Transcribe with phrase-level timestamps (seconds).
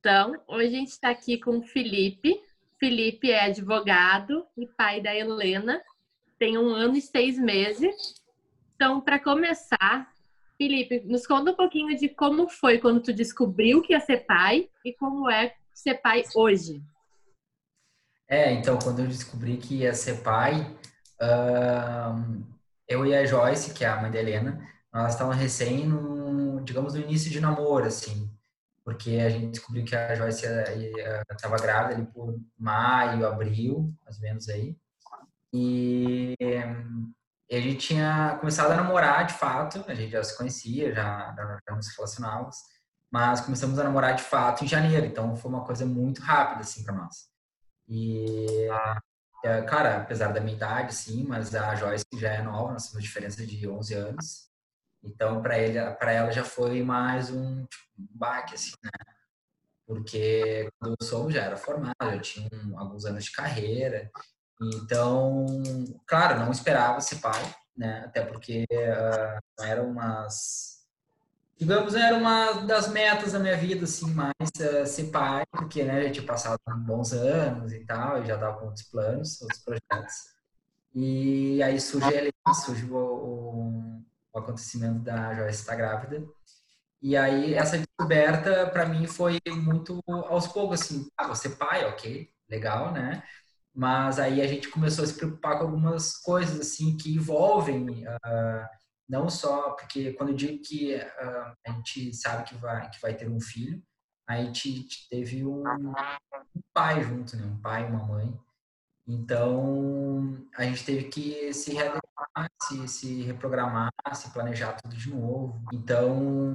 [0.00, 2.42] Então, hoje a gente está aqui com o Felipe.
[2.78, 5.82] Felipe é advogado e pai da Helena,
[6.38, 8.14] tem um ano e seis meses.
[8.74, 10.10] Então, para começar,
[10.56, 14.70] Felipe, nos conta um pouquinho de como foi quando tu descobriu que ia ser pai
[14.82, 16.82] e como é ser pai hoje.
[18.26, 20.62] É, então, quando eu descobri que ia ser pai,
[21.20, 22.42] uh,
[22.88, 26.94] eu e a Joyce, que é a mãe da Helena, nós estávamos recém no, digamos,
[26.94, 28.30] no início de namoro, assim
[28.90, 30.44] porque a gente descobriu que a Joyce
[31.30, 34.76] estava grávida ali por maio, abril, mais ou menos aí.
[35.52, 40.92] E, e a gente tinha começado a namorar de fato, a gente já se conhecia,
[40.92, 42.56] já, já, nos relacionávamos,
[43.12, 46.82] mas começamos a namorar de fato em janeiro, então foi uma coisa muito rápida assim
[46.82, 47.28] para nós.
[47.88, 48.66] E
[49.68, 53.46] cara, apesar da minha idade, sim, mas a Joyce já é nova, nós temos diferença
[53.46, 54.49] de 11 anos.
[55.02, 58.90] Então, para ele, para ela já foi mais um, tipo, baque, assim, né?
[59.86, 64.10] Porque quando eu soube, já era formado, já tinha um, alguns anos de carreira.
[64.60, 65.46] Então,
[66.06, 67.42] claro, não esperava ser pai,
[67.76, 68.02] né?
[68.04, 70.78] Até porque uh, eram umas...
[71.58, 76.04] Digamos, era uma das metas da minha vida, assim, mais uh, ser pai, porque, né,
[76.04, 80.30] já tinha passado bons anos e tal, e já dava outros planos, outros projetos.
[80.94, 82.32] E aí surge,
[82.64, 83.79] surge o, o
[84.32, 86.24] o acontecimento da Joyce estar grávida.
[87.02, 92.30] E aí essa descoberta para mim foi muito aos poucos assim, ah, você pai, ok,
[92.48, 93.22] legal, né?
[93.74, 98.68] Mas aí a gente começou a se preocupar com algumas coisas assim que envolvem uh,
[99.08, 103.14] não só porque quando eu digo que uh, a gente sabe que vai que vai
[103.14, 103.82] ter um filho,
[104.28, 107.44] a gente teve um, um pai junto, né?
[107.44, 108.38] Um pai, uma mãe.
[109.12, 115.60] Então, a gente teve que se readequar, se, se reprogramar, se planejar tudo de novo.
[115.72, 116.54] Então,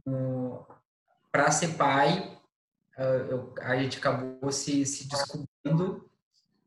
[1.30, 2.40] para ser pai,
[3.30, 6.10] eu, a gente acabou se, se descobrindo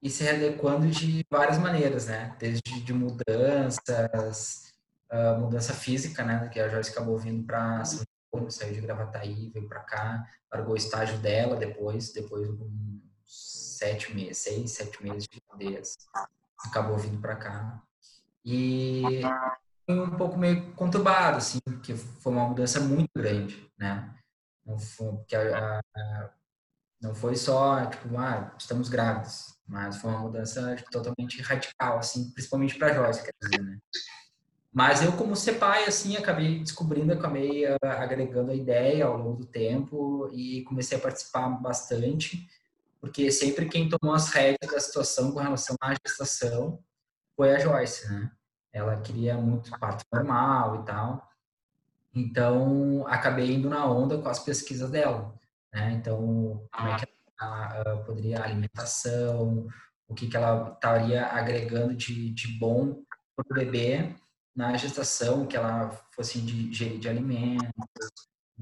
[0.03, 2.37] e se readequando de várias maneiras, né?
[2.38, 4.75] Desde de mudanças,
[5.10, 6.48] uh, mudança física, né?
[6.48, 10.75] Que a Joyce acabou vindo para São Paulo, saiu de Gravataí, veio para cá, largou
[10.75, 15.97] o estágio dela depois, depois um sete meses, seis, sete meses de cadeias.
[16.65, 17.83] Acabou vindo para cá.
[18.44, 19.21] E
[19.84, 24.15] foi um pouco meio conturbado, assim, porque foi uma mudança muito grande, né?
[24.65, 26.31] Não foi, porque a, a,
[27.00, 32.31] não foi só, tipo, ah, estamos grávidos, mas foi uma mudança tipo, totalmente radical, assim,
[32.33, 33.78] principalmente para Joyce, quer dizer, né?
[34.72, 39.39] Mas eu, como ser pai, assim, acabei descobrindo, acabei uh, agregando a ideia ao longo
[39.39, 42.47] do tempo e comecei a participar bastante
[43.00, 46.82] porque sempre quem tomou as rédeas da situação com relação à gestação
[47.36, 48.31] foi a Joyce, né?
[48.72, 51.28] Ela queria muito parto normal e tal.
[52.14, 55.34] Então, acabei indo na onda com as pesquisas dela,
[55.72, 55.92] né?
[55.92, 57.06] Então, como é que
[57.41, 59.69] ela uh, poderia alimentação,
[60.09, 63.03] o que que ela estaria agregando de, de bom
[63.36, 64.16] para o bebê
[64.56, 67.69] na gestação, que ela fosse de gerir de alimentos,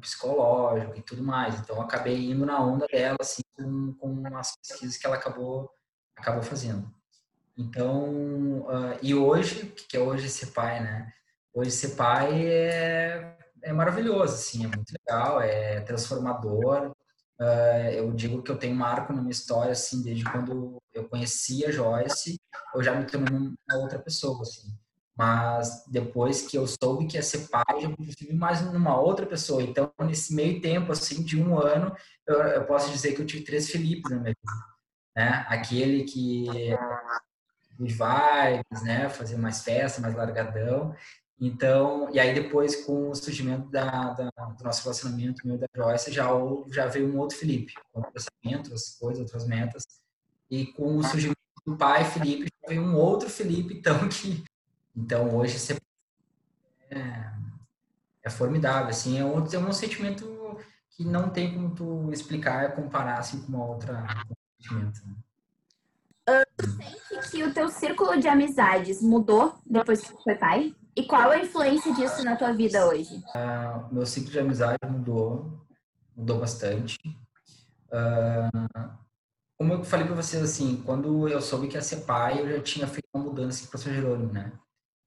[0.00, 1.58] psicológico e tudo mais.
[1.58, 5.70] Então, acabei indo na onda dela, assim, com, com as pesquisas que ela acabou,
[6.16, 6.90] acabou fazendo.
[7.56, 11.12] Então, uh, e hoje, que é hoje ser pai, né?
[11.54, 16.92] Hoje ser pai é, é maravilhoso, assim, é muito legal, é transformador.
[17.40, 21.08] Uh, eu digo que eu tenho um marco na minha história, assim, desde quando eu
[21.08, 22.38] conheci a Joyce,
[22.74, 24.68] eu já me tornei uma outra pessoa, assim
[25.16, 29.24] mas depois que eu soube que ia ser pai, eu já tive mais numa outra
[29.24, 29.62] pessoa.
[29.62, 31.96] Então, nesse meio tempo, assim, de um ano,
[32.26, 34.76] eu, eu posso dizer que eu tive três Felipes na minha vida.
[35.16, 35.46] Né?
[35.48, 36.46] Aquele que
[37.78, 39.08] vibes, né?
[39.08, 40.94] Fazer mais festa, mais largadão.
[41.40, 46.12] Então, e aí depois com o surgimento da, da, do nosso relacionamento, meu da Joyce,
[46.12, 46.28] já,
[46.70, 49.84] já veio um outro Felipe, com pensamento, outras coisas, outras metas.
[50.50, 54.42] E com o surgimento do pai Felipe, veio um outro Felipe, então, que
[54.96, 55.76] então, hoje você
[56.90, 57.32] é,
[58.22, 60.58] é formidável, assim, é um, é um sentimento
[60.90, 64.06] que não tem como tu explicar, comparar, assim, com uma outra
[64.58, 65.00] sentimento.
[65.06, 66.44] Né?
[66.56, 70.74] Tu sente que o teu círculo de amizades mudou depois que tu foi pai?
[70.96, 73.22] E qual a influência disso na tua vida hoje?
[73.34, 75.60] Uh, meu ciclo de amizade mudou,
[76.16, 76.98] mudou bastante.
[77.88, 78.88] Uh,
[79.58, 82.62] como eu falei para vocês, assim, quando eu soube que ia ser pai, eu já
[82.62, 84.52] tinha feito uma mudança para São Jerônimo, né?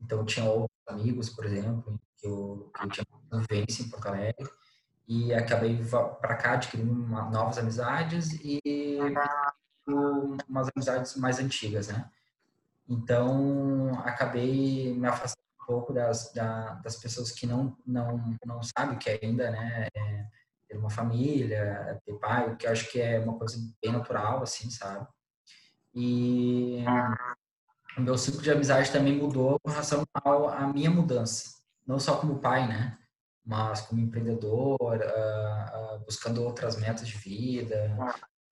[0.02, 4.50] Então, tinha outros amigos, por exemplo, que eu, que eu tinha convivência em Porto Alegre,
[5.08, 5.84] e acabei
[6.22, 9.00] para cá adquirindo uma, novas amizades e
[10.48, 12.10] umas amizades mais antigas, né?
[12.88, 18.98] Então, acabei me afastando um pouco das, da, das pessoas que não, não, não sabem
[18.98, 20.26] que ainda, né, é
[20.68, 24.44] ter uma família, ter pai, o que eu acho que é uma coisa bem natural,
[24.44, 25.08] assim, sabe?
[25.94, 26.84] E
[28.00, 31.60] o meu ciclo de amizade também mudou com relação à minha mudança.
[31.86, 32.98] Não só como pai, né?
[33.46, 37.96] Mas como empreendedor, uh, uh, buscando outras metas de vida,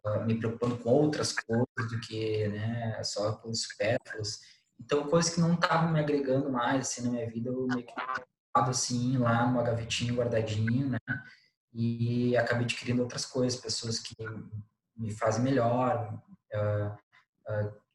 [0.05, 4.39] uh, me preocupando com outras coisas do que né, só com os supérfluos.
[4.79, 7.93] Então, coisas que não estavam me agregando mais assim, na minha vida, eu meio que
[8.53, 10.99] assim, lá numa gavetinha guardadinho, né?
[11.71, 14.15] E acabei adquirindo outras coisas, pessoas que
[14.95, 16.19] me fazem melhor,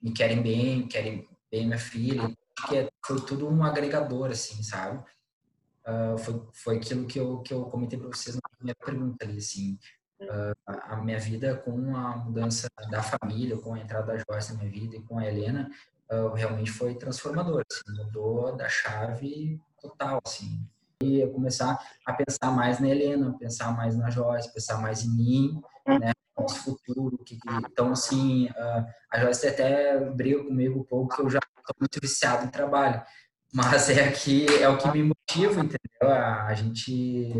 [0.01, 2.35] me querem bem, querem bem minha filha,
[2.67, 5.05] que foi tudo um agregador, assim, sabe?
[5.87, 9.37] Uh, foi, foi aquilo que eu, que eu comentei para vocês na primeira pergunta ali,
[9.37, 9.79] assim,
[10.67, 14.71] a minha vida com a mudança da família, com a entrada da Joyce na minha
[14.71, 15.69] vida e com a Helena,
[16.35, 20.65] realmente foi transformador, assim, mudou da chave total, assim.
[21.03, 21.77] E eu começar
[22.07, 26.13] a pensar mais na Helena, pensar mais na Joyce, pensar mais em mim, né?
[26.39, 27.19] Nosso futuro.
[27.25, 27.39] Que.
[27.71, 28.49] Então, assim,
[29.11, 33.03] a Joyce até briga comigo um pouco, que eu já estou muito viciado em trabalho.
[33.55, 36.11] Mas é, que, é o que me motiva, entendeu?
[36.11, 37.33] A, a gente...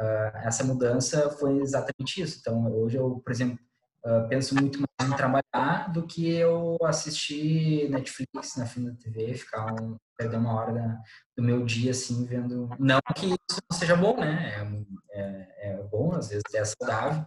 [0.00, 2.38] Uh, essa mudança foi exatamente isso.
[2.40, 3.58] Então, hoje eu, por exemplo,
[4.04, 9.34] uh, penso muito mais em trabalhar do que eu assistir Netflix na fim da TV,
[9.34, 10.98] ficar um, perder uma hora da,
[11.36, 12.68] do meu dia assim vendo.
[12.78, 14.54] Não que isso não seja bom, né?
[15.12, 17.24] É, é, é, bom, às vezes é saudável,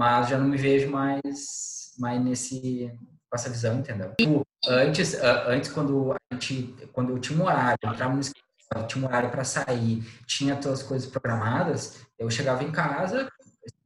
[0.00, 2.90] mas já não me vejo mais, mais nesse
[3.28, 4.14] com essa visão, entendeu?
[4.18, 5.14] Tipo, antes,
[5.46, 9.06] antes quando a gente, quando eu tinha um horário, eu entrava no escritório, tinha um
[9.06, 13.30] horário para sair, tinha todas as coisas programadas, eu chegava em casa,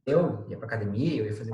[0.05, 1.51] eu ia para academia, eu ia fazer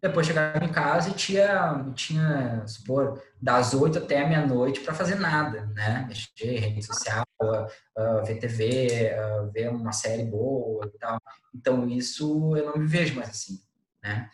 [0.00, 5.66] depois chegava em casa e tinha, tinha supor, das oito até meia-noite para fazer nada,
[5.74, 6.04] né?
[6.08, 11.20] Mexer, rede social, uh, ver TV, uh, ver uma série boa e tal.
[11.54, 13.60] Então, isso eu não me vejo mais assim,
[14.02, 14.30] né?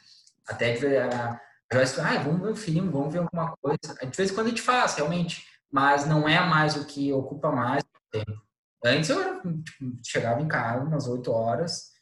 [0.47, 1.41] Até que a
[1.73, 3.95] Joyce ah, vamos ver um filme, vamos ver alguma coisa.
[4.01, 5.47] De vez em quando a gente faz, realmente.
[5.73, 7.83] Mas não é mais o que ocupa mais
[8.13, 8.41] tempo.
[8.85, 11.94] Antes eu tipo, chegava em casa umas oito horas,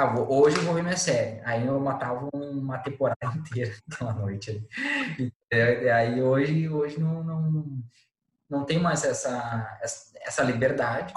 [0.00, 1.40] ah, hoje eu vou ver minha série.
[1.44, 4.66] Aí eu matava uma temporada inteira naquela noite.
[5.52, 7.82] E aí hoje, hoje não, não,
[8.48, 9.78] não tem mais essa,
[10.22, 11.12] essa liberdade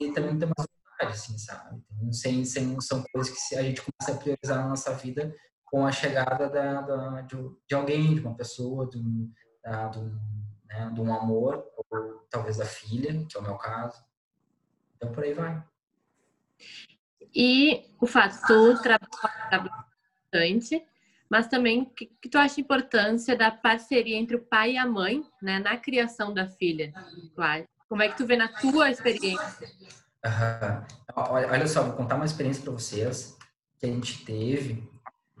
[0.00, 1.82] e também não tem mais vontade, assim, sabe?
[1.92, 5.34] Então, sem, sem, são coisas que a gente começa a priorizar na nossa vida
[5.64, 7.36] com a chegada da, da de,
[7.68, 9.32] de, alguém, de uma pessoa, de um,
[9.64, 10.20] da, de, um,
[10.66, 14.02] né, de um amor, ou talvez da filha, que é o meu caso.
[14.96, 15.64] Então, por aí vai.
[17.34, 19.86] E o fato tu trabalhar
[20.30, 20.84] bastante,
[21.30, 24.86] mas também que, que tu acha a importância da parceria entre o pai e a
[24.86, 26.92] mãe, né, na criação da filha,
[27.34, 27.64] claro.
[27.88, 29.68] Como é que tu vê na tua experiência?
[30.24, 30.84] Uhum.
[31.16, 33.36] Olha só, vou contar uma experiência para vocês
[33.78, 34.90] que a gente teve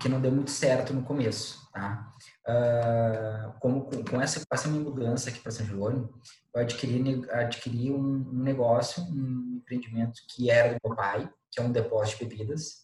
[0.02, 2.12] que não deu muito certo no começo, tá?
[2.44, 6.12] Uh, com, com, essa, com minha mudança aqui para São João,
[6.52, 11.62] eu adquiri, adquiri um, um negócio, um empreendimento que era do meu pai, que é
[11.62, 12.82] um depósito de bebidas.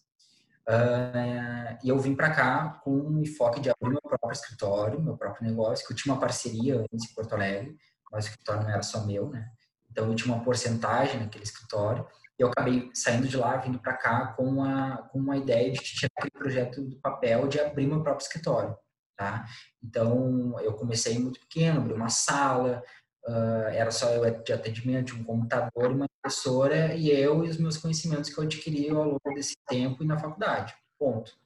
[0.69, 5.17] Uh, e eu vim para cá com um enfoque de abrir meu próprio escritório, meu
[5.17, 7.75] próprio negócio, que eu tinha uma parceria antes em Porto Alegre,
[8.11, 9.49] mas o escritório não era só meu, né?
[9.89, 12.05] Então eu tinha uma porcentagem naquele escritório.
[12.37, 15.79] E eu acabei saindo de lá, vindo para cá com uma, com uma ideia de
[15.79, 18.77] tirar aquele projeto do papel de abrir meu próprio escritório,
[19.17, 19.45] tá?
[19.83, 22.83] Então eu comecei muito pequeno, abri uma sala,
[23.27, 27.77] Uh, era só eu de atendimento, um computador, uma impressora e eu e os meus
[27.77, 30.73] conhecimentos que eu adquiri ao longo desse tempo e na faculdade.
[30.97, 31.37] Ponto.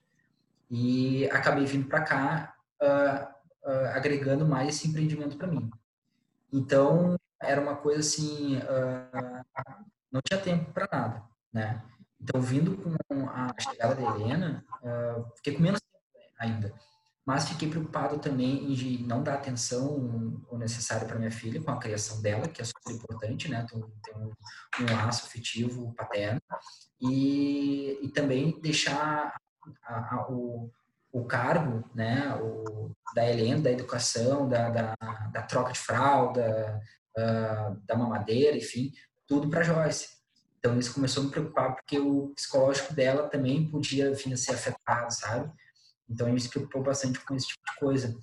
[0.70, 5.70] E acabei vindo para cá uh, uh, agregando mais esse empreendimento para mim.
[6.52, 8.60] Então, era uma coisa assim,
[10.12, 11.84] não tinha tempo para nada, né?
[12.22, 14.64] Então, vindo com a chegada da Helena,
[15.36, 16.74] fiquei com menos tempo ainda
[17.26, 21.80] mas fiquei preocupado também em não dar atenção o necessário para minha filha com a
[21.80, 23.66] criação dela, que é super importante, né?
[23.70, 24.32] Tem, tem um,
[24.82, 26.42] um, laço afetivo paterno
[27.00, 29.36] e, e também deixar
[29.84, 30.70] a, a, o,
[31.14, 32.36] o cargo, né?
[32.42, 34.96] O, da Helena, da educação, da, da,
[35.32, 36.82] da troca de fralda,
[37.18, 38.92] uh, da mamadeira, enfim,
[39.28, 40.10] tudo para Joyce.
[40.58, 44.54] Então isso começou a me preocupar porque o psicológico dela também podia vir a ser
[44.54, 45.52] afetado, sabe?
[46.14, 48.16] Então, gente se preocupou bastante com esse tipo de coisa.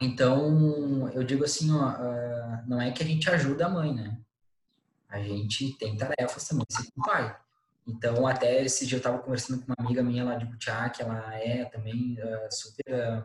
[0.00, 4.16] Então, eu digo assim, ó, uh, não é que a gente ajuda a mãe, né?
[5.08, 7.36] A gente tem tarefas também, ser com o pai.
[7.86, 11.02] Então, até esse dia eu estava conversando com uma amiga minha lá de Butiá, que
[11.02, 13.24] ela é também uh, super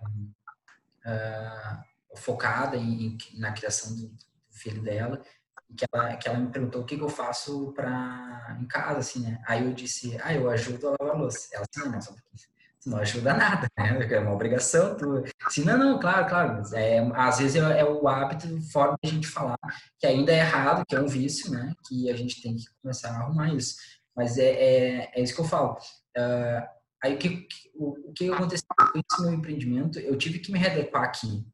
[1.06, 5.22] uh, focada em, em, na criação do, do, filho dela.
[5.78, 9.20] que ela, que ela me perguntou o que, que eu faço para em casa, assim,
[9.20, 9.40] né?
[9.46, 11.50] Aí eu disse, ah, eu ajudo a lavar a louça.
[11.54, 12.16] Ela disse, não, não, só
[12.86, 14.08] não ajuda nada, né?
[14.12, 14.96] É uma obrigação.
[14.96, 15.24] Tu...
[15.46, 16.76] Assim, não, não, claro, claro.
[16.76, 19.58] É, às vezes é, é o hábito, forma de a gente falar
[20.00, 21.74] que ainda é errado, que é um vício, né?
[21.88, 23.76] Que a gente tem que começar a arrumar isso.
[24.16, 25.78] Mas é, é, é isso que eu falo.
[26.18, 26.68] Uh,
[27.04, 30.00] aí o que, o, o que aconteceu com esse meu empreendimento?
[30.00, 31.46] Eu tive que me readequar aqui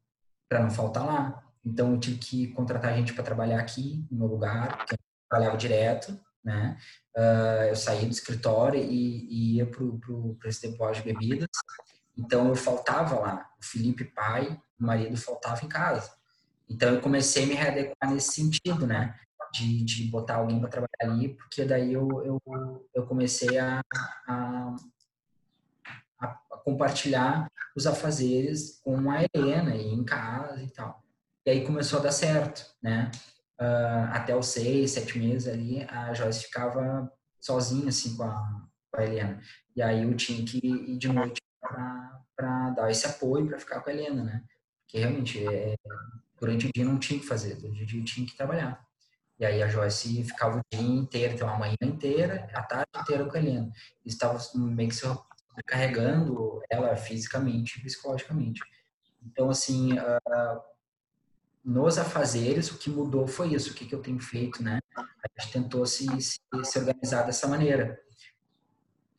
[0.48, 1.42] para não faltar lá.
[1.64, 4.98] Então eu tive que contratar gente para trabalhar aqui no meu lugar, porque eu
[5.30, 6.76] trabalhava direto, né?
[7.16, 11.48] Uh, eu saí do escritório e, e ia para esse depósito de bebidas.
[12.16, 13.50] Então eu faltava lá.
[13.60, 16.12] O Felipe, pai, o marido, faltava em casa.
[16.68, 19.18] Então eu comecei a me readequar nesse sentido, né?
[19.52, 23.82] De, de botar alguém para trabalhar ali, porque daí eu, eu, eu comecei a,
[24.26, 24.76] a,
[26.18, 26.26] a,
[26.64, 31.02] compartilhar os afazeres com a Helena e em casa e tal.
[31.44, 33.10] E aí começou a dar certo, né?
[33.62, 39.00] Uh, até os seis, sete meses ali, a Joyce ficava sozinha, assim, com a, com
[39.00, 39.40] a Helena.
[39.76, 41.40] E aí eu tinha que ir de noite
[42.36, 44.44] para dar esse apoio, para ficar com a Helena, né?
[44.84, 45.74] Porque realmente, é,
[46.38, 48.84] durante o dia não tinha que fazer, durante o dia tinha que trabalhar.
[49.38, 53.24] E aí a Joyce ficava o dia inteiro, então a manhã inteira, a tarde inteira
[53.24, 53.72] com a Helena.
[54.04, 55.06] Estava meio que se
[55.66, 58.60] carregando ela fisicamente psicologicamente.
[59.24, 60.62] Então, assim, uh,
[61.64, 64.80] nos afazeres, o que mudou foi isso, o que, que eu tenho feito, né?
[64.96, 68.00] A gente tentou se, se, se, organizar dessa maneira.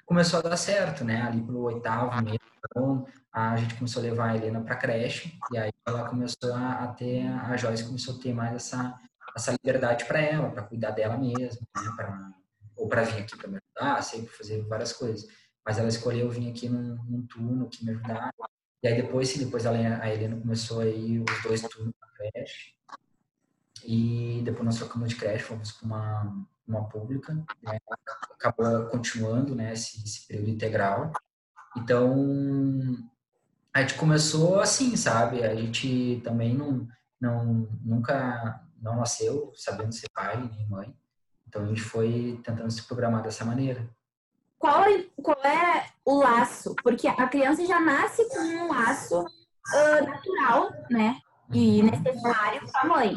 [0.06, 1.22] Começou a dar certo, né?
[1.22, 5.58] Ali pro oitavo mês, então, a gente começou a levar a Helena para creche, e
[5.58, 9.00] aí ela começou a, ter, a Joyce começou a ter mais essa,
[9.36, 11.92] essa liberdade para ela, para cuidar dela mesma, né?
[11.96, 12.32] Pra,
[12.76, 15.28] ou para vir aqui para me ajudar, sempre fazer várias coisas.
[15.66, 18.34] Mas ela escolheu vir aqui num, num turno que me ajudar,
[18.84, 22.74] e aí depois, sim, depois a Helena começou aí os dois turnos na creche.
[23.86, 27.34] E depois nós trocamos de creche, fomos para uma, uma pública.
[27.62, 27.78] Né?
[28.32, 31.14] Acabou continuando né, esse, esse período integral.
[31.78, 32.14] Então,
[33.74, 35.44] a gente começou assim, sabe?
[35.44, 36.86] A gente também não,
[37.22, 40.94] não nunca não nasceu sabendo ser pai nem mãe.
[41.48, 43.90] Então a gente foi tentando se programar dessa maneira
[44.64, 46.74] qual é, qual é o laço?
[46.82, 51.18] Porque a criança já nasce com um laço uh, natural, né?
[51.52, 53.14] E necessário para a mãe.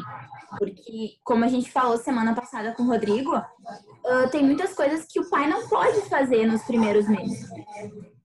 [0.59, 5.21] Porque, como a gente falou semana passada com o Rodrigo, uh, tem muitas coisas que
[5.21, 7.49] o pai não pode fazer nos primeiros meses.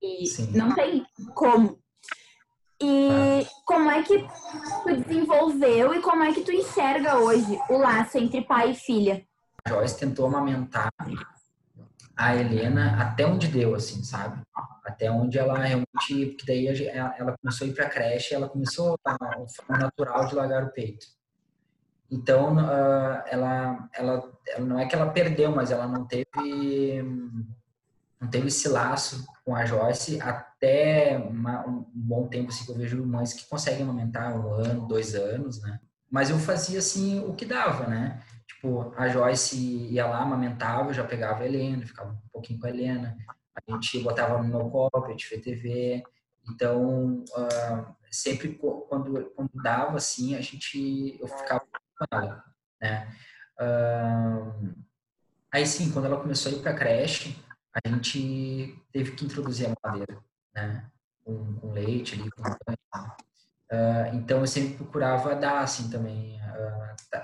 [0.02, 0.50] E Sim.
[0.56, 1.78] não tem como.
[2.82, 4.26] E como é que
[4.82, 9.24] tu desenvolveu e como é que tu enxerga hoje o laço entre pai e filha?
[9.68, 10.90] Joyce tentou amamentar
[12.22, 14.40] a Helena até onde deu, assim, sabe?
[14.84, 19.16] Até onde ela realmente, porque daí ela começou a ir para creche, ela começou a,
[19.56, 21.04] forma natural de largar o peito.
[22.08, 27.02] Então, uh, ela, ela, ela, não é que ela perdeu, mas ela não teve,
[28.20, 32.76] não teve esse laço com a Joyce até uma, um bom tempo, assim, que eu
[32.76, 35.80] vejo mães que conseguem amamentar um ano, dois anos, né?
[36.08, 38.20] Mas eu fazia, assim, o que dava, né?
[38.62, 42.70] Tipo, a Joyce ia lá, amamentava, já pegava a Helena, ficava um pouquinho com a
[42.70, 43.18] Helena.
[43.56, 46.02] A gente botava no meu copo, a gente vê TV.
[46.48, 52.44] Então, uh, sempre quando, quando dava, assim, a gente, eu ficava com ela,
[52.80, 53.12] né?
[53.60, 54.72] Uh,
[55.50, 57.36] aí, sim, quando ela começou a ir para creche,
[57.74, 60.22] a gente teve que introduzir a madeira,
[60.54, 60.88] né?
[61.24, 63.12] Com, com leite ali, com banho.
[63.72, 66.32] Uh, então, eu sempre procurava dar, assim, também,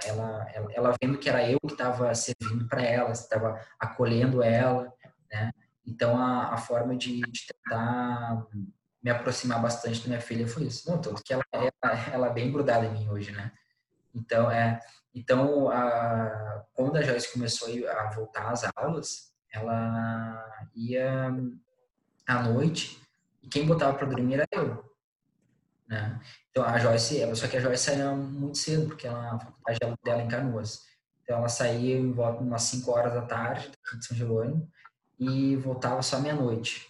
[0.07, 4.93] ela, ela, ela vendo que era eu que estava servindo para ela, estava acolhendo ela,
[5.31, 5.53] né?
[5.87, 8.47] Então a, a forma de, de, tentar
[9.03, 10.91] me aproximar bastante da minha filha foi isso.
[10.91, 11.73] Não, tanto que ela, ela,
[12.13, 13.53] ela é bem grudada em mim hoje, né?
[14.15, 14.81] Então, é,
[15.15, 21.33] então a, quando a Joyce começou a voltar às aulas, ela ia
[22.27, 23.01] à noite
[23.43, 24.88] e quem botava para dormir era eu.
[25.89, 26.21] Né?
[26.51, 30.23] Então a Joyce, só que a Joyce saía muito cedo, porque ela, a faculdade dela
[30.23, 30.83] em Canoas.
[31.23, 34.71] Então ela saía em volta umas 5 horas da tarde, de São Jerônimo,
[35.19, 36.89] e voltava só meia-noite,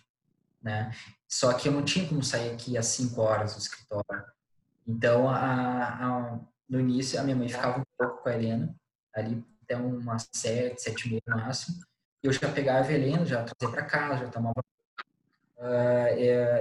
[0.63, 0.93] né?
[1.27, 4.25] Só que eu não tinha como sair aqui às 5 horas do escritório.
[4.87, 8.75] Então, a, a, no início, a minha mãe ficava um pouco com a Helena,
[9.15, 11.79] ali até umas 7, 7 e meia no máximo.
[12.23, 14.63] Eu já pegava a Helena, já trazia para casa, já tomava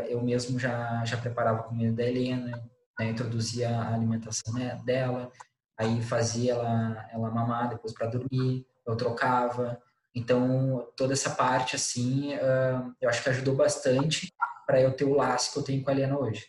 [0.09, 2.63] eu mesmo já, já preparava a comida da Helena,
[2.99, 5.31] né, introduzia a alimentação né, dela,
[5.77, 9.81] aí fazia ela, ela mamar depois para dormir, eu trocava.
[10.15, 14.33] Então, toda essa parte, assim, uh, eu acho que ajudou bastante
[14.65, 16.47] para eu ter o laço que eu tenho com a Helena hoje.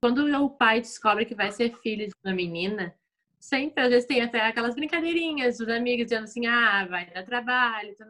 [0.00, 2.94] Quando o pai descobre que vai ser filho de uma menina,
[3.38, 7.90] sempre, às vezes, tem até aquelas brincadeirinhas dos amigos dizendo assim, ah, vai dar trabalho.
[7.90, 8.06] Então.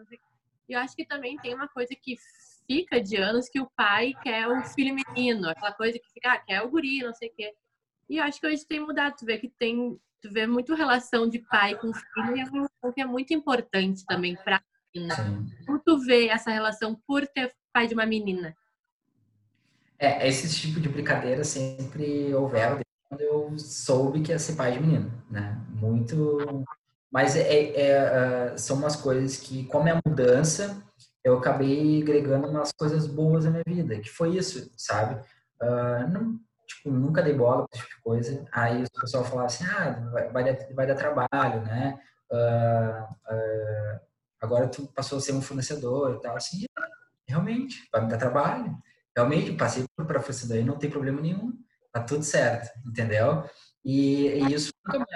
[0.69, 2.17] E eu acho que também tem uma coisa que
[2.66, 6.38] fica de anos que o pai quer o filho menino, aquela coisa que fica, ah,
[6.38, 7.54] quer o guri, não sei o quê.
[8.09, 11.28] E eu acho que hoje tem mudado, tu vê que tem, tu vê muito relação
[11.28, 14.62] de pai com filho e é uma relação que é muito importante também para
[14.95, 15.16] menina.
[15.66, 18.54] Como tu vê essa relação por ter pai de uma menina?
[19.99, 24.81] É, esse tipo de brincadeira sempre houveram quando eu soube que ia ser pai de
[24.81, 25.61] menino, né?
[25.69, 26.64] Muito.
[27.11, 30.83] Mas é, é, é, são umas coisas que, como é mudança,
[31.25, 35.21] eu acabei agregando umas coisas boas na minha vida, que foi isso, sabe?
[35.61, 38.47] Uh, não, tipo, nunca dei bola para esse tipo de coisa.
[38.52, 42.00] Aí o pessoal falava assim, ah, vai, vai, dar, vai dar trabalho, né?
[42.31, 44.00] Uh, uh,
[44.41, 46.64] agora tu passou a ser um fornecedor e tal, assim,
[47.26, 48.76] realmente, vai me dar trabalho.
[49.17, 51.52] Realmente, passei por fornecedor e não tem problema nenhum
[51.93, 53.45] tá tudo certo, entendeu?
[53.85, 55.07] E, e isso nunca me,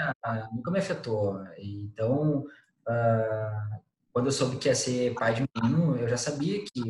[0.53, 1.43] nunca me afetou.
[1.59, 2.45] Então,
[4.13, 6.83] quando eu soube que ia ser pai de menino, eu já sabia que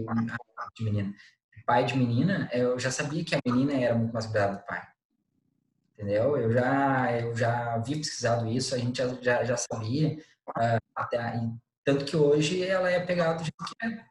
[0.74, 1.14] de menina,
[1.66, 4.82] pai de menina, eu já sabia que a menina era muito mais cuidada do pai.
[5.94, 6.36] Entendeu?
[6.36, 10.18] Eu já eu já havia pesquisado isso, a gente já, já, já sabia
[10.50, 11.40] uh, até
[11.84, 14.04] tanto que hoje ela é pegada do jeito que é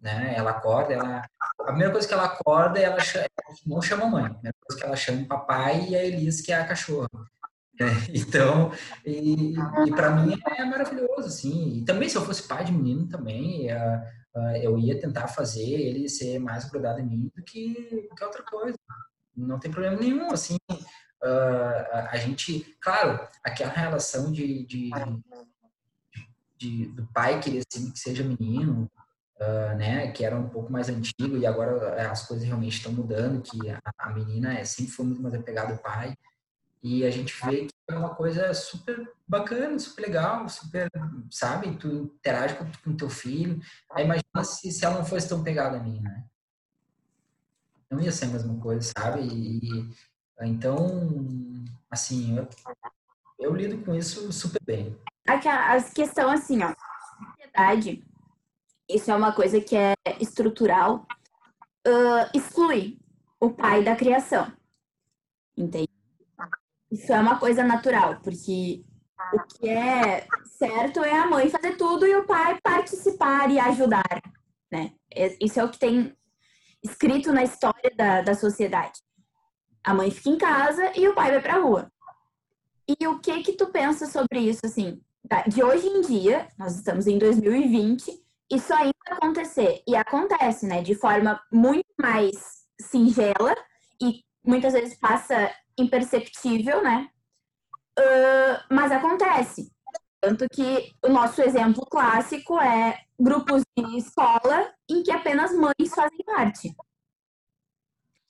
[0.00, 0.34] né?
[0.36, 1.22] Ela acorda, ela
[1.58, 3.26] a primeira coisa que ela acorda, ela, chama,
[3.66, 4.24] não chama a mãe.
[4.24, 7.08] A primeira coisa que ela chama o papai e a Elis, que é a cachorra.
[7.78, 8.72] É, então,
[9.04, 11.76] e, e para mim é maravilhoso, assim.
[11.76, 14.02] E também se eu fosse pai de menino também, uh,
[14.62, 18.78] eu ia tentar fazer ele ser mais grudado em mim do que qualquer outra coisa.
[19.36, 20.56] Não tem problema nenhum, assim.
[20.70, 24.90] Uh, a gente, claro, aquela relação de, de,
[26.56, 28.90] de, do pai querer que seja menino,
[29.40, 32.92] uh, né, que era um pouco mais antigo e agora eh, as coisas realmente estão
[32.92, 36.14] mudando, que a, a menina é, sempre foi muito mais apegada ao pai
[36.82, 40.90] e a gente vê que é uma coisa super bacana, super legal, super,
[41.30, 43.60] sabe, tu interage com, com teu filho,
[43.92, 46.24] aí imagina se, se ela não fosse tão pegada a mim, né?
[47.90, 49.20] Não ia ser a mesma coisa, sabe?
[49.22, 49.88] E,
[50.42, 50.84] então,
[51.88, 52.48] assim, eu,
[53.38, 54.98] eu lido com isso super bem.
[55.28, 55.38] A
[55.94, 56.74] questão, assim, ó,
[57.16, 58.04] sociedade,
[58.88, 61.06] isso é uma coisa que é estrutural,
[61.86, 62.98] uh, exclui
[63.40, 64.52] o pai da criação.
[65.56, 65.85] Entende?
[66.96, 68.82] Isso é uma coisa natural, porque
[69.34, 70.26] o que é
[70.58, 74.22] certo é a mãe fazer tudo e o pai participar e ajudar,
[74.72, 74.92] né?
[75.38, 76.16] Isso é o que tem
[76.82, 78.98] escrito na história da, da sociedade.
[79.84, 81.92] A mãe fica em casa e o pai vai pra rua.
[82.88, 84.98] E o que que tu pensa sobre isso, assim?
[85.48, 88.10] De hoje em dia, nós estamos em 2020,
[88.50, 89.82] isso ainda acontecer.
[89.86, 90.80] E acontece, né?
[90.80, 92.36] De forma muito mais
[92.80, 93.54] singela
[94.00, 97.10] e muitas vezes passa imperceptível, né?
[97.98, 99.70] Uh, mas acontece.
[100.20, 106.18] Tanto que o nosso exemplo clássico é grupos de escola em que apenas mães fazem
[106.24, 106.74] parte.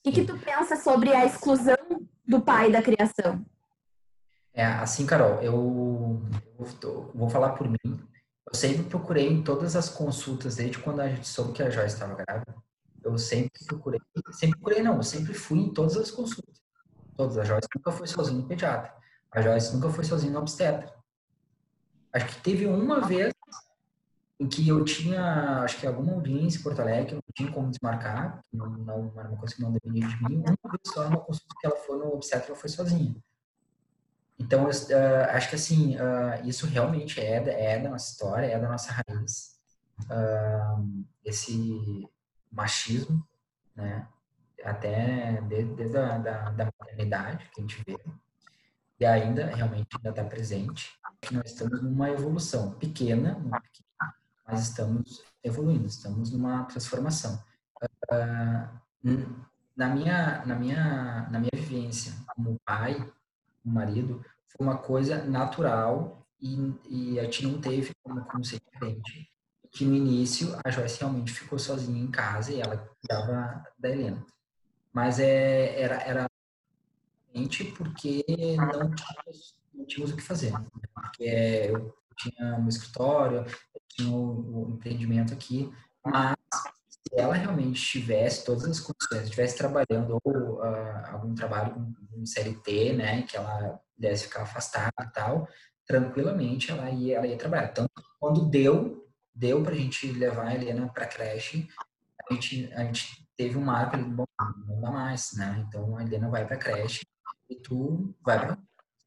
[0.07, 1.77] O que, tu pensa sobre a exclusão
[2.25, 3.45] do pai da criação?
[4.55, 6.23] É, assim, Carol, eu,
[6.83, 7.79] eu vou falar por mim.
[7.85, 11.95] Eu sempre procurei em todas as consultas, desde quando a gente soube que a Joyce
[11.95, 12.55] estava grávida.
[13.03, 14.01] Eu sempre procurei,
[14.33, 16.66] sempre procurei não, eu sempre fui em todas as consultas.
[17.17, 17.39] Todas.
[17.39, 18.95] A Joyce nunca foi sozinha no pediatra.
[19.31, 20.95] A Joyce nunca foi sozinha no obstetra.
[22.13, 23.33] Acho que teve uma vez
[24.39, 27.71] em que eu tinha, acho que alguma audiência em Porto Alegre, eu não tinha como
[27.71, 30.39] desmarcar, não, não era uma coisa que não dependia de mim.
[30.39, 33.17] Uma vez só, uma consulta que ela foi no obstetra, ela foi sozinha.
[34.39, 37.37] Então, uh, acho que assim, uh, isso realmente é,
[37.75, 39.59] é da nossa história, é da nossa raiz.
[40.03, 42.07] Uh, esse
[42.53, 43.27] machismo,
[43.75, 44.07] né?
[44.67, 47.99] Até desde, desde a da, da maternidade que a gente vê.
[48.99, 50.99] E ainda, realmente, ainda está presente.
[51.31, 53.39] Nós estamos numa evolução pequena,
[54.47, 57.43] mas estamos evoluindo, estamos numa transformação.
[59.77, 62.95] na minha, na minha, na minha vivência como pai,
[63.65, 68.61] o marido, foi uma coisa natural e, e a gente não teve como, como ser
[68.61, 69.31] diferente.
[69.71, 74.25] Que no início a Joyce realmente ficou sozinha em casa e ela cuidava da Helena.
[74.97, 76.31] Mas é, era, era
[77.77, 78.25] porque
[78.57, 80.51] não tínhamos, não tínhamos o que fazer.
[80.53, 80.67] Né?
[80.95, 85.71] Porque eu tinha um escritório, eu tinha o, o empreendimento aqui,
[86.03, 86.35] mas
[86.89, 92.25] se ela realmente tivesse todas as condições, estivesse trabalhando ou uh, algum trabalho com um
[92.25, 95.47] CLT, né, que ela pudesse ficar afastada e tal,
[95.87, 97.69] tranquilamente ela ia, ela ia trabalhar.
[97.71, 97.87] Então,
[98.19, 101.69] quando deu, deu pra gente levar a Helena pra creche,
[102.31, 104.25] a gente, a gente teve um marco ali, bom,
[104.67, 107.07] não dá mais, né, então a Helena vai pra creche
[107.49, 108.59] e tu vai pra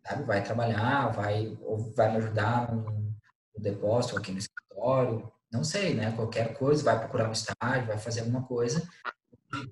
[0.10, 0.24] sabe?
[0.24, 5.94] Vai trabalhar, vai, ou vai me ajudar no, no depósito, aqui no escritório, não sei,
[5.94, 6.12] né?
[6.12, 8.88] Qualquer coisa, vai procurar um estágio, vai fazer alguma coisa,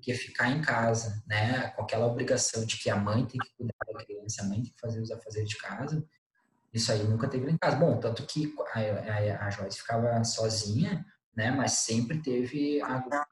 [0.02, 1.68] que ficar em casa, né?
[1.70, 4.72] Com aquela obrigação de que a mãe tem que cuidar da criança, a mãe tem
[4.72, 6.04] que fazer os afazeres de casa.
[6.72, 7.76] Isso aí nunca teve em casa.
[7.76, 11.50] Bom, tanto que a, a, a Joyce ficava sozinha, né?
[11.50, 13.26] Mas sempre teve alguma,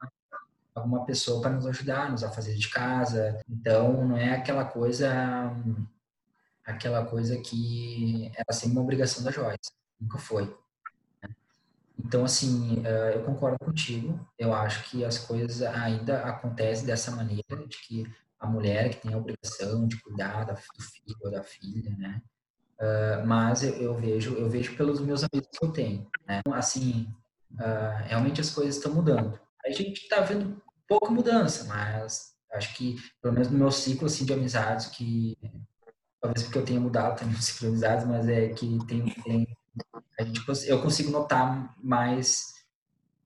[0.77, 3.39] alguma pessoa para nos ajudar nos afazeres de casa.
[3.49, 5.53] Então, não é aquela coisa
[6.65, 9.71] aquela coisa que era sempre uma obrigação da Joyce.
[9.99, 10.53] Nunca foi.
[11.97, 14.19] Então, assim, eh, eu concordo contigo.
[14.37, 18.05] Eu acho que as coisas ainda acontecem dessa maneira, de que
[18.39, 22.21] a mulher que tem a obrigação de cuidar do filho ou da filha, né?
[22.79, 26.41] Uh, mas eu, vejo, eu vejo pelos meus amigos que eu tenho, né?
[26.53, 27.11] Assim,
[27.53, 29.39] uh, realmente as coisas estão mudando.
[29.65, 34.25] A gente está vendo pouca mudança, mas acho que pelo menos no meu ciclo assim
[34.25, 35.37] de amizades que
[36.21, 39.47] talvez porque eu tenha mudado também o ciclo de amizades, mas é que tem, tem
[40.19, 42.53] a gente, eu consigo notar mais,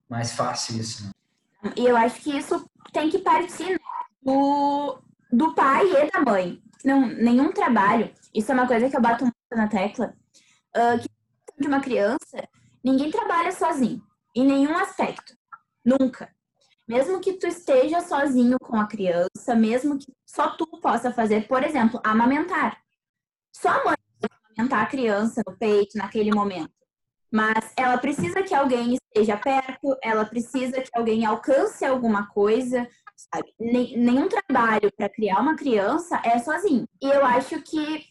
[0.10, 1.06] mais fácil isso.
[1.06, 1.74] Né?
[1.76, 3.80] E eu acho que isso tem que partir
[4.22, 5.00] do,
[5.32, 6.62] do pai e da mãe.
[6.84, 10.14] Não, nenhum trabalho, isso é uma coisa que eu bato muito na tecla,
[10.76, 11.08] uh, que
[11.60, 12.48] de uma criança,
[12.84, 14.02] ninguém trabalha sozinho,
[14.36, 15.36] em nenhum aspecto.
[15.86, 16.30] Nunca.
[16.92, 21.64] Mesmo que tu esteja sozinho com a criança, mesmo que só tu possa fazer, por
[21.64, 22.78] exemplo, amamentar.
[23.56, 23.96] Só a mãe
[24.58, 26.74] amamentar a criança no peito naquele momento.
[27.32, 33.54] Mas ela precisa que alguém esteja perto, ela precisa que alguém alcance alguma coisa, sabe?
[33.58, 36.86] Nenhum trabalho para criar uma criança é sozinho.
[37.02, 38.06] E eu acho que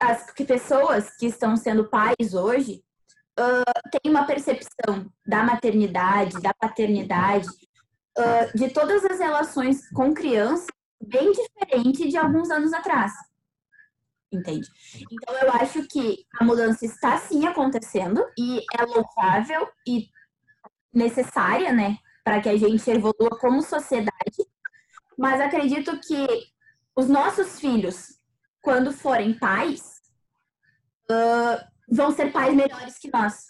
[0.00, 2.82] as que pessoas que estão sendo pais hoje
[3.38, 7.46] uh, têm uma percepção da maternidade, da paternidade,
[8.18, 10.66] uh, de todas as relações com criança
[11.00, 13.12] bem diferente de alguns anos atrás
[14.32, 14.68] entende?
[15.10, 20.08] Então eu acho que a mudança está sim acontecendo e é louvável e
[20.92, 24.46] necessária, né, para que a gente evolua como sociedade.
[25.16, 26.26] Mas acredito que
[26.94, 28.18] os nossos filhos,
[28.62, 30.00] quando forem pais,
[31.10, 33.46] uh, vão ser pais melhores que nós.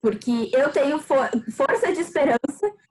[0.00, 2.38] Porque eu tenho for força de esperança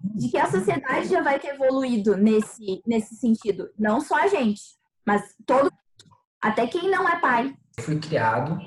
[0.02, 3.70] de que a sociedade já vai ter evoluído nesse, nesse sentido.
[3.78, 4.62] Não só a gente,
[5.06, 5.72] mas todo
[6.42, 7.56] até quem não é pai.
[7.80, 8.58] Fui criado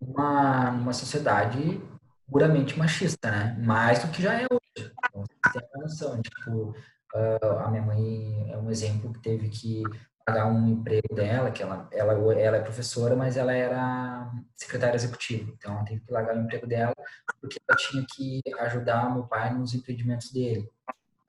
[0.00, 1.80] numa, numa sociedade
[2.28, 3.56] puramente machista, né?
[3.64, 4.92] Mais do que já é hoje.
[5.08, 6.74] Então, você tem uma noção, tipo,
[7.14, 9.82] uh, a minha mãe é um exemplo que teve que
[10.26, 15.48] pagar um emprego dela, que ela, ela, ela é professora, mas ela era secretária executiva.
[15.56, 16.92] Então, ela teve que largar o emprego dela
[17.40, 20.68] porque ela tinha que ajudar meu pai nos empreendimentos dele,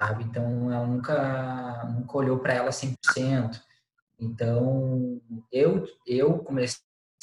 [0.02, 0.24] sabe?
[0.24, 3.62] Então, ela nunca, nunca olhou para ela 100%.
[4.20, 6.82] Então, eu, eu comecei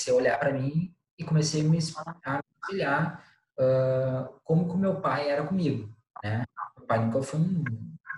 [0.09, 3.25] a olhar para mim e comecei a me espelhar
[3.59, 6.45] uh, como que o meu pai era comigo, né?
[6.77, 7.65] Meu pai nunca foi um,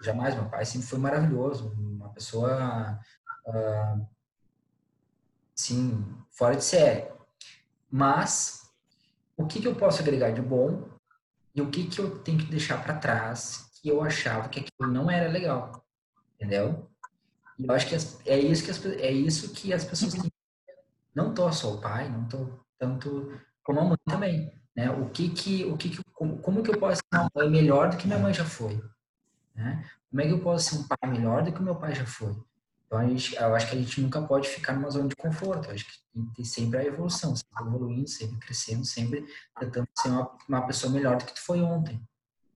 [0.03, 2.99] jamais, meu pai sempre foi maravilhoso, uma pessoa,
[5.55, 7.09] sim, fora de série.
[7.91, 8.71] Mas,
[9.37, 10.89] o que que eu posso agregar de bom
[11.55, 14.93] e o que que eu tenho que deixar para trás que eu achava que aquilo
[14.93, 15.85] não era legal,
[16.35, 16.91] entendeu?
[17.59, 17.95] E eu acho que
[18.29, 20.15] é, isso que as, é isso que as pessoas.
[21.15, 24.53] Não tô só o pai, não tô tanto como a mãe também.
[24.77, 24.91] Né?
[24.91, 27.89] O que que, o que, que como, como que eu posso ser uma mãe melhor
[27.89, 28.79] do que minha mãe já foi?
[29.55, 29.89] Né?
[30.11, 32.37] Como é que eu posso ser um pai melhor do que meu pai já foi?
[32.87, 35.69] Então, gente, eu acho que a gente nunca pode ficar numa zona de conforto.
[35.69, 35.93] Eu acho que
[36.35, 39.27] tem sempre a evolução, sempre evoluindo, sempre crescendo, sempre
[39.59, 42.01] tentando ser uma, uma pessoa melhor do que tu foi ontem.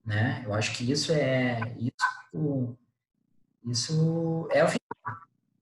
[0.05, 0.43] Né?
[0.45, 2.77] Eu acho que isso é isso
[3.67, 5.21] isso é o final,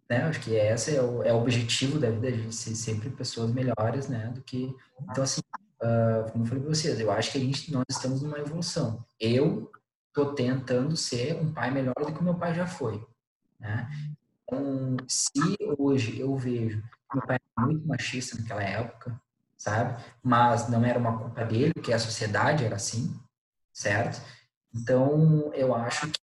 [0.09, 0.23] né?
[0.25, 3.53] Acho que esse é o, é o objetivo da vida, a gente ser sempre pessoas
[3.53, 4.29] melhores, né?
[4.29, 4.75] Do que...
[5.03, 5.41] Então, assim,
[5.83, 9.05] uh, como eu falei para vocês, eu acho que a gente, nós estamos numa evolução.
[9.19, 9.71] Eu
[10.13, 13.05] tô tentando ser um pai melhor do que o meu pai já foi,
[13.59, 13.91] né?
[14.51, 16.83] Então, se hoje eu vejo
[17.15, 19.21] meu pai era muito machista naquela época,
[19.57, 20.03] sabe?
[20.23, 23.19] Mas não era uma culpa dele, porque a sociedade era assim,
[23.73, 24.21] certo?
[24.75, 26.21] Então, eu acho que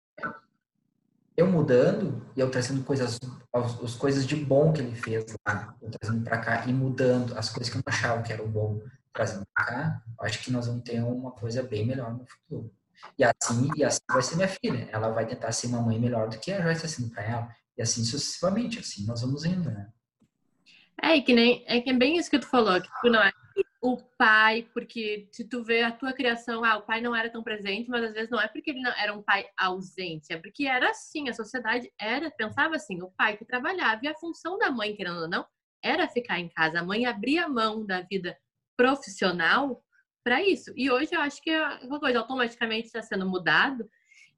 [1.36, 3.20] eu mudando e eu trazendo coisas,
[3.52, 7.38] as, as, coisas de bom que ele fez lá, eu trazendo para cá e mudando
[7.38, 10.68] as coisas que eu não achava que eram bom, trazendo para cá, acho que nós
[10.68, 12.72] vamos ter uma coisa bem melhor no futuro.
[13.18, 14.88] E assim, e assim vai ser minha filha.
[14.92, 17.56] Ela vai tentar ser uma mãe melhor do que a Joyce está sendo para ela.
[17.78, 19.92] E assim sucessivamente, assim nós vamos indo, né?
[21.02, 23.32] É, que nem, é que é bem isso que tu falou, que tu não é
[23.82, 27.44] o pai, porque se tu vê a tua criação, ah, o pai não era tão
[27.44, 30.66] presente, mas às vezes não é porque ele não era um pai ausente, é porque
[30.66, 34.72] era assim, a sociedade era, pensava assim, o pai que trabalhava e a função da
[34.72, 35.46] mãe, querendo ou não,
[35.84, 36.80] era ficar em casa.
[36.80, 38.36] A mãe abria mão da vida
[38.76, 39.84] profissional
[40.24, 40.74] para isso.
[40.76, 43.88] E hoje eu acho que é uma coisa automaticamente está sendo mudado.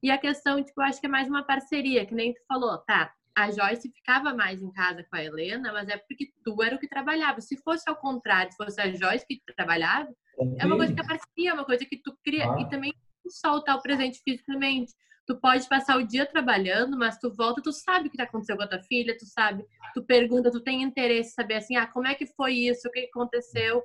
[0.02, 2.76] E a questão, tipo, eu acho que é mais uma parceria, que nem tu falou,
[2.78, 3.12] tá?
[3.38, 6.78] A Joyce ficava mais em casa com a Helena, mas é porque tu era o
[6.78, 7.40] que trabalhava.
[7.40, 10.12] Se fosse ao contrário, se fosse a Joyce que trabalhava,
[10.58, 12.50] é uma coisa que parceria, é uma coisa que tu cria.
[12.50, 12.60] Ah.
[12.60, 12.92] E também
[13.28, 14.92] soltar o presente fisicamente.
[15.24, 18.64] Tu pode passar o dia trabalhando, mas tu volta, tu sabe o que aconteceu com
[18.64, 22.08] a tua filha, tu sabe, tu pergunta, tu tem interesse em saber assim, ah, como
[22.08, 23.84] é que foi isso, o que aconteceu.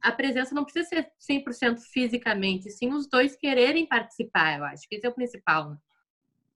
[0.00, 4.96] A presença não precisa ser 100% fisicamente, sim os dois quererem participar, eu acho que
[4.96, 5.70] esse é o principal.
[5.70, 5.76] Né?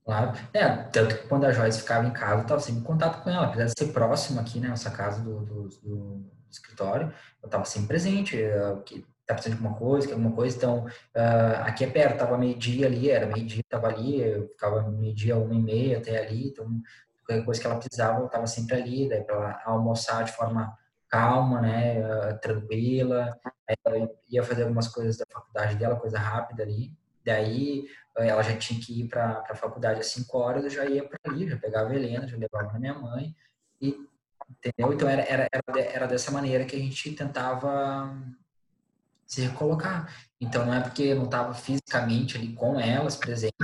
[0.05, 0.33] Claro.
[0.53, 3.31] É, tanto que quando a Joyce ficava em casa, eu estava sempre em contato com
[3.31, 7.65] ela, apesar de ser próximo aqui, né, nossa casa do, do, do escritório, eu estava
[7.65, 11.85] sempre presente, eu, que tá precisando de alguma coisa, que alguma coisa, então uh, aqui
[11.85, 15.99] é perto, tava meio-dia ali, era meio-dia, tava ali, eu ficava meio-dia, uma e meia
[15.99, 16.67] até ali, então
[17.25, 20.77] qualquer coisa que ela precisava, eu tava sempre ali, daí para ela almoçar de forma
[21.09, 23.39] calma, né, uh, tranquila,
[23.85, 26.93] ela ia fazer algumas coisas da faculdade dela, coisa rápida ali,
[27.25, 27.87] daí
[28.19, 31.07] uh, ela já tinha que ir para a faculdade às 5 horas, eu já ia
[31.07, 33.35] para ali, já pegava a Helena, já levava na minha mãe,
[33.81, 33.97] e
[34.49, 34.93] entendeu?
[34.93, 38.15] Então era, era, era dessa maneira que a gente tentava
[39.27, 40.13] se recolocar.
[40.41, 43.55] Então não é porque eu não estava fisicamente ali com elas presente,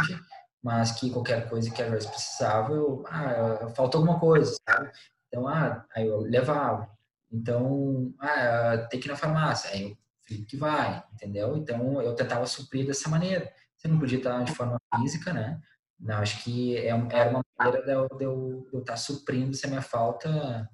[0.62, 4.90] mas que qualquer coisa que a Joyce precisava, eu, ah, faltou alguma coisa, sabe?
[5.28, 6.88] Então, ah, aí eu levava.
[7.30, 11.56] Então, ah, tem que ir na farmácia, aí eu Felipe que vai, entendeu?
[11.56, 13.52] Então eu tentava suprir dessa maneira.
[13.76, 15.60] Você não podia estar de forma física, né?
[15.98, 19.52] Não, acho que é, era uma maneira de eu, de eu, de eu estar suprindo
[19.52, 20.68] essa minha falta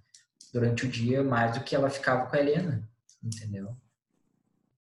[0.52, 2.88] durante o dia mais do que ela ficava com a Helena,
[3.22, 3.76] entendeu?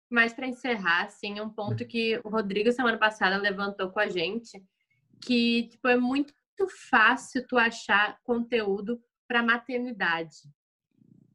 [0.09, 4.63] Mas para encerrar, assim, um ponto que o Rodrigo semana passada levantou com a gente,
[5.21, 6.35] que tipo é muito
[6.91, 10.37] fácil tu achar conteúdo para maternidade.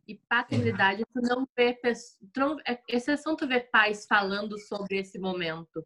[0.08, 5.86] E paternidade, tu não vê, tu é exceção tu ver pais falando sobre esse momento.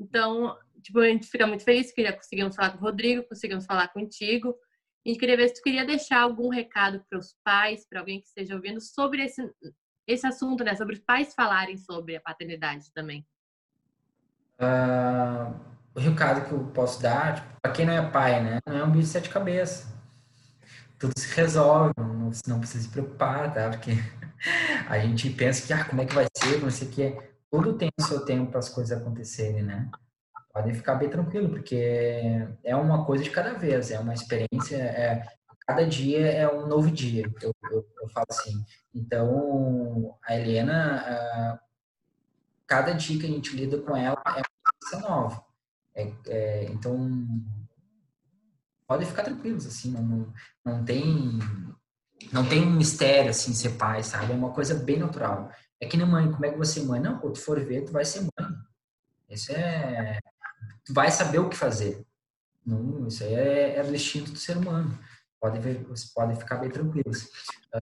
[0.00, 3.64] Então, tipo, a gente fica muito feliz que já conseguimos falar com o Rodrigo, conseguimos
[3.64, 4.56] falar contigo.
[5.06, 8.20] A gente queria ver se tu queria deixar algum recado para os pais, para alguém
[8.20, 9.42] que esteja ouvindo, sobre esse
[10.06, 10.74] esse assunto, né?
[10.74, 13.26] Sobre os pais falarem sobre a paternidade também.
[14.58, 15.54] Uh,
[15.94, 18.58] o recado que eu posso dar, tipo, para quem não é pai, né?
[18.66, 19.93] Não é um bicho de sete cabeças.
[21.04, 23.68] Tudo se resolve, não, não precisa se preocupar, tá?
[23.68, 23.90] Porque
[24.88, 27.18] a gente pensa que, ah, como é que vai ser, não sei o que.
[27.50, 29.90] Tudo tem o seu tempo para as coisas acontecerem, né?
[30.50, 35.26] Podem ficar bem tranquilo, porque é uma coisa de cada vez, é uma experiência, é,
[35.66, 38.64] cada dia é um novo dia, eu, eu, eu falo assim.
[38.94, 41.60] Então, a Helena,
[42.66, 45.44] cada dia que a gente lida com ela é uma coisa nova.
[45.94, 46.96] É, é, então,
[48.86, 50.32] podem ficar tranquilos, assim, não,
[50.64, 51.38] não tem
[52.32, 54.32] não tem um mistério, assim, ser pai, sabe?
[54.32, 55.50] É uma coisa bem natural.
[55.80, 57.00] É que nem mãe, como é que você é mãe?
[57.00, 58.48] Não, quando tu for ver, tu vai ser mãe.
[59.28, 60.18] Isso é...
[60.84, 62.04] Tu vai saber o que fazer.
[62.64, 64.98] Não, isso aí é, é do instinto do ser humano
[65.44, 67.24] podem ver, vocês podem ficar bem tranquilos.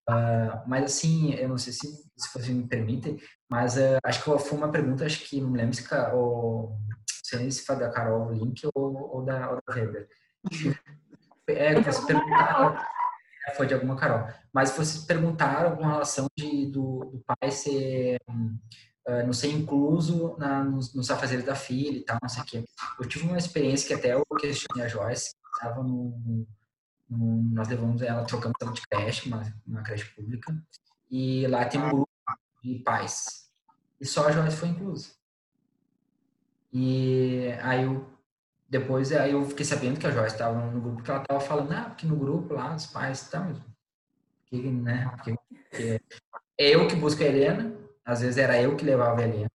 [0.09, 1.87] Uh, mas assim, eu não sei se,
[2.17, 3.15] se você me permite,
[3.49, 6.75] mas uh, acho que foi uma pergunta, acho que não me lembro se, o,
[7.23, 10.09] se foi da Carol Link ou, ou, da, ou da Weber.
[11.47, 12.77] É, você perguntaram,
[13.47, 14.27] é, foi de alguma Carol.
[14.51, 20.63] Mas vocês perguntaram com relação de, do, do pai ser, uh, não ser incluso na,
[20.63, 22.63] nos, nos afazeres da filha e tal, não sei o quê.
[22.99, 26.47] Eu tive uma experiência que até eu questionei a Joyce, estava no
[27.09, 30.55] nós levamos ela, trocamos ela de creche, uma, uma creche pública,
[31.11, 32.09] e lá tem um grupo
[32.63, 33.51] de pais.
[33.99, 35.11] E só a Joyce foi inclusa.
[36.71, 38.11] E aí eu,
[38.73, 41.71] depois aí eu fiquei sabendo que a Joyce estava no grupo, que ela estava falando,
[41.73, 43.53] ah, porque no grupo lá os pais estão,
[44.47, 45.35] que, né, porque,
[45.69, 46.01] porque
[46.57, 47.71] é eu que busco a Helena,
[48.03, 49.51] às vezes era eu que levava a Helena.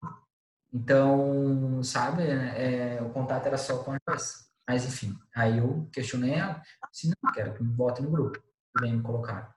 [0.73, 4.47] Então, sabe, é, o contato era só com a Joyce.
[4.69, 8.39] Mas, enfim, aí eu questionei ela, disse, não, quero que me bote no grupo.
[8.81, 9.53] Vem me colocar.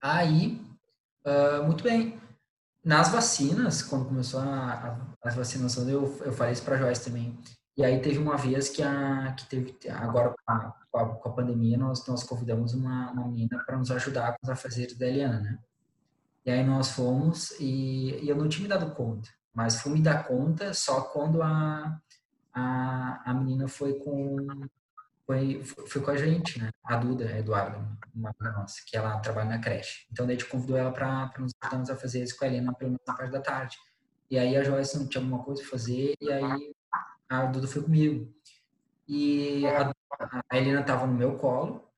[0.00, 0.64] Aí,
[1.26, 2.20] uh, muito bem.
[2.84, 7.04] Nas vacinas, quando começou a, a, as vacinações, eu, eu falei isso para a Joyce
[7.04, 7.36] também.
[7.76, 11.30] E aí teve uma vez que, a, que teve, agora com a, com a, a
[11.30, 15.40] pandemia, nós, nós convidamos uma, uma menina para nos ajudar com os afazeres da Eliana,
[15.40, 15.58] né?
[16.44, 20.02] E aí nós fomos e, e eu não tinha me dado conta, mas fui me
[20.02, 21.98] dar conta só quando a,
[22.52, 24.36] a, a menina foi com
[25.24, 26.70] foi, foi com a gente, né?
[26.84, 27.78] A Duda Eduardo,
[28.14, 30.06] uma amiga nossa, que ela trabalha na creche.
[30.10, 32.74] Então, daí a gente convidou ela para nos ajudarmos a fazer isso com a Helena,
[32.74, 33.78] pelo menos na parte da tarde.
[34.30, 36.74] E aí a Joyce não tinha alguma coisa a fazer, e aí
[37.40, 38.32] a Duda foi comigo.
[39.08, 39.92] E a,
[40.50, 41.88] a Helena estava no meu colo,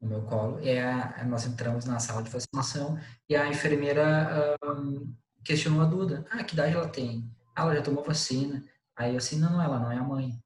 [0.00, 0.60] no meu colo.
[0.60, 2.98] E a, nós entramos na sala de vacinação
[3.28, 6.26] e a enfermeira um, questionou a Duda.
[6.30, 7.30] Ah, que idade ela tem?
[7.54, 8.64] Ah, ela já tomou vacina.
[8.96, 10.38] Aí eu assim, não, não, ela não é a mãe.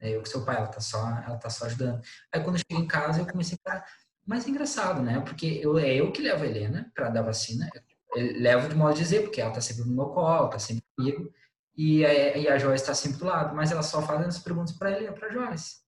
[0.00, 2.02] É eu que seu pai, ela tá só, ela tá só ajudando.
[2.32, 3.84] Aí quando eu cheguei em casa, eu comecei a
[4.26, 5.20] mas é engraçado, né?
[5.20, 7.68] Porque eu, é eu que levo a Helena para dar vacina.
[8.14, 10.84] Eu levo de modo a dizer, porque ela tá sempre no meu colo, tá sempre
[10.96, 11.32] comigo.
[11.76, 13.54] E a, e a Joyce está sempre do lado.
[13.54, 15.82] Mas ela só faz as perguntas para ele e para Joyce.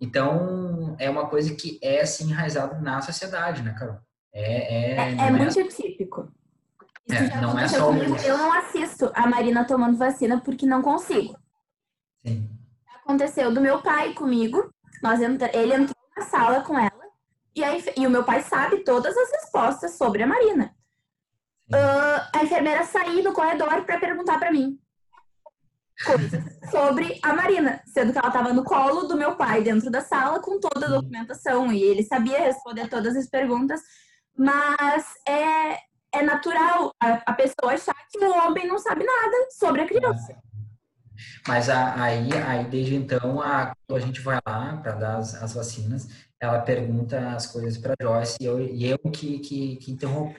[0.00, 3.98] Então, é uma coisa que é, assim, enraizado na sociedade, né, Carol?
[4.32, 5.64] É, é, é, é muito é...
[5.64, 6.28] típico.
[7.08, 8.16] Isso é, não é só comigo.
[8.16, 11.36] Eu não assisto a Marina tomando vacina porque não consigo.
[12.26, 12.50] Sim.
[13.02, 14.72] Aconteceu do meu pai comigo.
[15.02, 15.54] Nós entra...
[15.56, 17.04] Ele entrou na sala com ela
[17.54, 20.73] e, a, e o meu pai sabe todas as respostas sobre a Marina.
[21.70, 24.78] Uh, a enfermeira sair no corredor para perguntar para mim
[26.02, 30.00] coisas sobre a Marina, sendo que ela estava no colo do meu pai dentro da
[30.00, 33.80] sala com toda a documentação e ele sabia responder todas as perguntas,
[34.36, 35.78] mas é,
[36.12, 40.36] é natural a, a pessoa achar que o homem não sabe nada sobre a criança.
[41.46, 46.08] Mas aí, aí desde então, a, a gente vai lá para dar as, as vacinas,
[46.40, 50.38] ela pergunta as coisas para Joyce e eu, e eu que, que, que interrompo.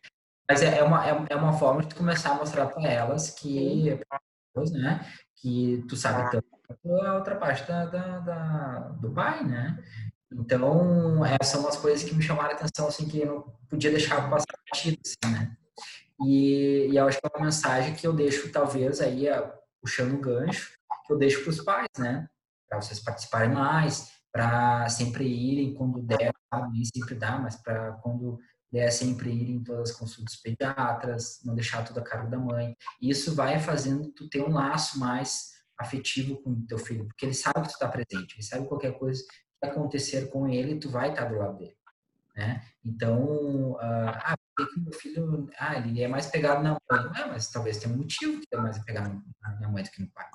[0.49, 3.31] Mas é, é uma, é, é uma forma de tu começar a mostrar para elas
[3.31, 3.99] que,
[4.71, 5.05] né,
[5.35, 6.45] que tu sabe tanto
[7.05, 9.83] a outra parte da, da, da, do pai, né?
[10.31, 13.91] Então, essas são umas coisas que me chamaram a atenção, assim, que eu não podia
[13.91, 15.55] deixar passar batido, assim, né?
[16.21, 19.27] E, e eu acho que é uma mensagem que eu deixo, talvez, aí,
[19.81, 22.27] puxando o gancho, que eu deixo para os pais, né?
[22.67, 26.33] Para vocês participarem mais, para sempre irem quando der,
[26.71, 28.39] nem sempre dá, mas para quando
[28.75, 32.75] der sempre irem em todas as consultas pediatras, não deixar tudo a cargo da mãe.
[33.01, 37.33] Isso vai fazendo tu ter um laço mais afetivo com o teu filho, porque ele
[37.33, 41.09] sabe que tu está presente, ele sabe qualquer coisa que acontecer com ele, tu vai
[41.09, 41.77] estar do lado dele.
[42.35, 42.61] Né?
[42.83, 46.79] Então, uh, ah, por que meu filho, ah, ele é mais pegado na mãe?
[47.15, 49.23] Ah, mas talvez tenha um motivo que é mais pegado
[49.61, 50.29] na mãe do que no pai.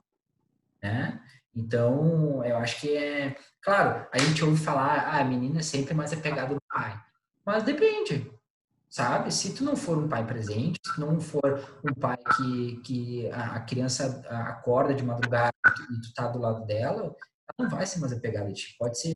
[0.83, 1.21] Né?
[1.55, 3.37] Então, eu acho que é.
[3.61, 6.60] Claro, a gente ouve falar, ah, a menina é sempre mais apegada.
[7.45, 8.31] Mas depende,
[8.89, 9.33] sabe?
[9.33, 13.31] Se tu não for um pai presente, se tu não for um pai que, que
[13.31, 17.15] a criança acorda de madrugada e tu tá do lado dela, ela
[17.59, 18.77] não vai ser mais apegada a ti.
[18.79, 19.15] Pode ser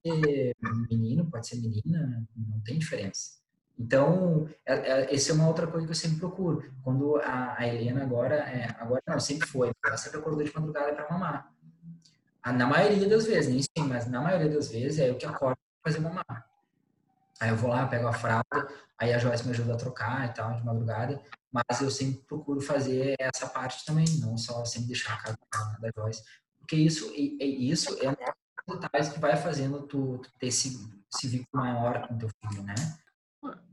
[0.90, 3.44] menino, pode ser menina, não tem diferença.
[3.78, 6.72] Então, é, é, essa é uma outra coisa que eu sempre procuro.
[6.82, 10.94] Quando a, a Helena agora, é, agora não, sempre foi, ela sempre acordou de madrugada
[10.94, 11.52] para mamar.
[12.46, 15.56] Na maioria das vezes, nem sim, mas na maioria das vezes é eu que acordo
[15.82, 16.53] para fazer mamar.
[17.40, 18.68] Aí eu vou lá, pego a fralda,
[18.98, 21.20] aí a Joyce me ajuda a trocar e tal, de madrugada.
[21.52, 25.38] Mas eu sempre procuro fazer essa parte também, não só sempre deixar a casa
[25.80, 26.22] da Joyce.
[26.58, 28.14] Porque isso, isso é um
[28.66, 30.78] dos detalhes que vai fazendo tu, tu ter esse,
[31.14, 32.74] esse vínculo maior com teu filho, né?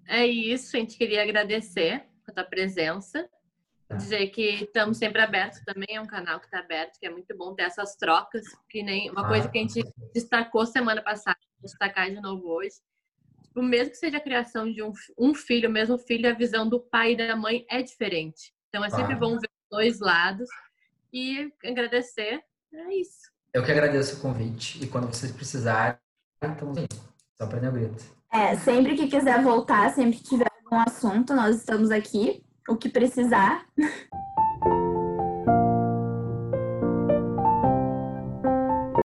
[0.08, 3.30] É isso, a gente queria agradecer a tua presença.
[3.88, 3.96] Tá.
[3.96, 7.36] Dizer que estamos sempre abertos também, é um canal que está aberto, que é muito
[7.36, 9.82] bom ter essas trocas, que nem uma coisa que a gente
[10.14, 12.76] destacou semana passada, destacar de novo hoje.
[13.52, 16.70] Tipo, mesmo que seja a criação de um, um filho, o mesmo filho, a visão
[16.70, 18.54] do pai e da mãe é diferente.
[18.70, 20.48] Então é sempre bom ver os dois lados
[21.12, 22.42] e agradecer.
[22.74, 23.30] É isso.
[23.54, 26.00] Eu que agradeço o convite e quando vocês precisarem,
[26.42, 26.88] estamos aí.
[27.42, 28.06] Só para o grito.
[28.32, 32.88] É, sempre que quiser voltar, sempre que tiver algum assunto, nós estamos aqui o que
[32.88, 33.68] precisar.